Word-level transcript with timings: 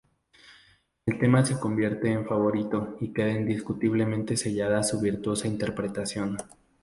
Este 1.05 1.19
tema 1.21 1.45
se 1.45 1.59
convierte 1.59 2.09
en 2.11 2.25
favorito 2.25 2.97
y 2.99 3.13
queda 3.13 3.33
indiscutiblemente 3.33 4.35
sellada 4.35 4.81
su 4.81 4.99
virtuosa 4.99 5.47
interpretación. 5.47 6.37